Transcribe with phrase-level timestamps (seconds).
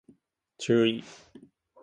[0.57, 1.03] 注意